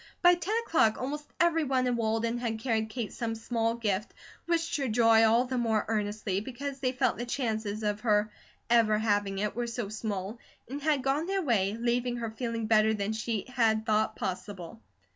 By 0.23 0.33
ten 0.33 0.55
o'clock 0.65 0.99
almost 0.99 1.27
everyone 1.39 1.85
in 1.85 1.95
Walden 1.95 2.39
had 2.39 2.57
carried 2.57 2.89
Kate 2.89 3.13
some 3.13 3.35
small 3.35 3.75
gift, 3.75 4.15
wished 4.47 4.75
her 4.77 4.87
joy 4.87 5.23
all 5.25 5.45
the 5.45 5.59
more 5.59 5.85
earnestly, 5.87 6.39
because 6.41 6.79
they 6.79 6.91
felt 6.91 7.19
the 7.19 7.25
chances 7.27 7.83
of 7.83 7.99
her 7.99 8.31
ever 8.67 8.97
having 8.97 9.37
it 9.37 9.55
were 9.55 9.67
so 9.67 9.89
small, 9.89 10.39
and 10.67 10.81
had 10.81 11.03
gone 11.03 11.27
their 11.27 11.43
way, 11.43 11.77
leaving 11.79 12.17
her 12.17 12.31
feeling 12.31 12.65
better 12.65 12.95
than 12.95 13.13
she 13.13 13.45
had 13.47 13.85
thought 13.85 14.15
possible. 14.15 14.81